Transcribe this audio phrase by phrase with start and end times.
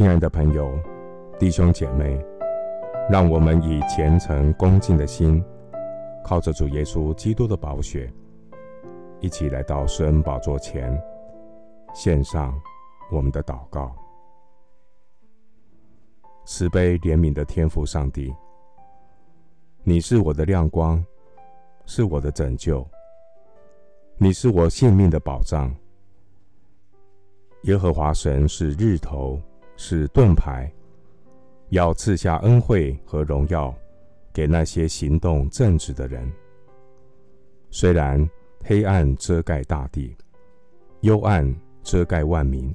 [0.00, 0.80] 亲爱的朋友、
[1.38, 2.18] 弟兄姐妹，
[3.10, 5.44] 让我们以虔诚恭敬的心，
[6.24, 8.10] 靠着主耶稣基督的宝血，
[9.20, 10.98] 一起来到施恩宝座前，
[11.92, 12.58] 献上
[13.12, 13.94] 我们的祷告。
[16.46, 18.34] 慈悲怜悯的天父上帝，
[19.82, 21.04] 你是我的亮光，
[21.84, 22.88] 是我的拯救，
[24.16, 25.70] 你是我性命的保障。
[27.64, 29.38] 耶和华神是日头。
[29.82, 30.70] 是盾牌，
[31.70, 33.74] 要赐下恩惠和荣耀
[34.30, 36.30] 给那些行动正直的人。
[37.70, 38.28] 虽然
[38.62, 40.14] 黑暗遮盖大地，
[41.00, 41.50] 幽暗
[41.82, 42.72] 遮盖万民，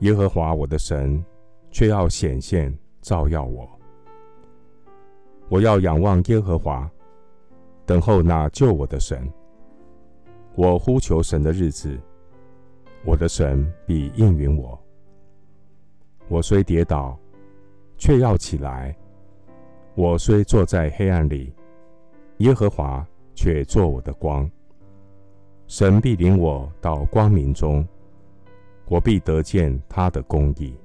[0.00, 1.24] 耶和华我的神
[1.70, 3.70] 却要显现照耀我。
[5.48, 6.90] 我要仰望耶和华，
[7.86, 9.32] 等候那救我的神。
[10.56, 11.96] 我呼求神的日子，
[13.04, 14.76] 我的神必应允我。
[16.28, 17.18] 我虽跌倒，
[17.96, 18.94] 却要起来；
[19.94, 21.52] 我虽坐在黑暗里，
[22.38, 24.48] 耶和华却作我的光。
[25.66, 27.86] 神必领我到光明中，
[28.86, 30.76] 我必得见他的公义。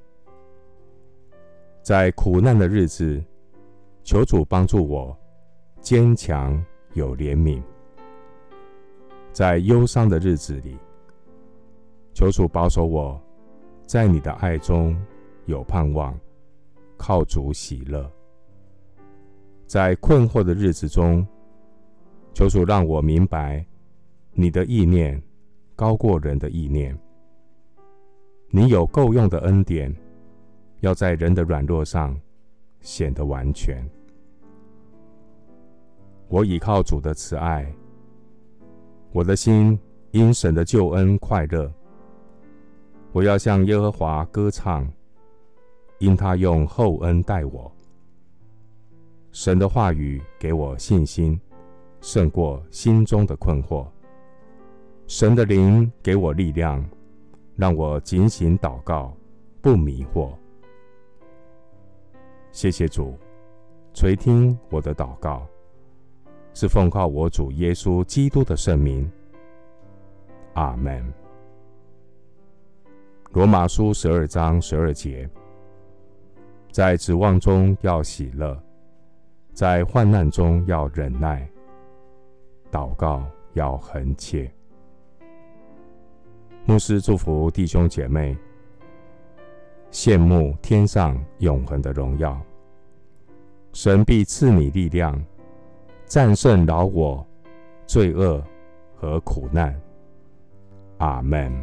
[1.81, 3.21] 在苦难的日子，
[4.03, 5.17] 求主帮助我，
[5.81, 6.61] 坚强
[6.93, 7.61] 有怜悯；
[9.33, 10.77] 在忧伤的日子里，
[12.13, 13.21] 求主保守我，
[13.85, 14.95] 在你的爱中。
[15.45, 16.17] 有盼望，
[16.97, 18.09] 靠主喜乐。
[19.65, 21.25] 在困惑的日子中，
[22.33, 23.65] 求主让我明白，
[24.31, 25.21] 你的意念
[25.75, 26.97] 高过人的意念。
[28.49, 29.93] 你有够用的恩典，
[30.81, 32.15] 要在人的软弱上
[32.81, 33.83] 显得完全。
[36.27, 37.71] 我倚靠主的慈爱，
[39.11, 39.77] 我的心
[40.11, 41.71] 因神的救恩快乐。
[43.11, 44.87] 我要向耶和华歌唱。
[46.03, 47.71] 因他用厚恩待我，
[49.31, 51.39] 神的话语给我信心，
[52.01, 53.87] 胜过心中的困惑。
[55.07, 56.83] 神的灵给我力量，
[57.55, 59.15] 让我警醒祷告，
[59.61, 60.33] 不迷惑。
[62.51, 63.17] 谢谢主，
[63.93, 65.47] 垂听我的祷告，
[66.53, 69.09] 是奉靠我主耶稣基督的圣名。
[70.55, 71.01] 阿门。
[73.31, 75.29] 罗马书十二章十二节。
[76.73, 78.59] 在指望中要喜乐，
[79.53, 81.47] 在患难中要忍耐，
[82.71, 83.23] 祷告
[83.53, 84.51] 要恒切。
[86.65, 88.35] 牧师祝福弟兄姐妹，
[89.91, 92.41] 羡慕天上永恒的荣耀，
[93.73, 95.23] 神必赐你力量，
[96.07, 97.23] 战胜老我、
[97.85, 98.43] 罪恶
[98.95, 99.79] 和苦难。
[100.97, 101.53] 阿门。